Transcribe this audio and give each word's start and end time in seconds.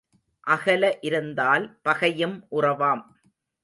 அகல 0.47 0.97
இருந்தால் 1.01 1.79
பகையும் 1.81 2.37
உறவாம். 2.51 3.03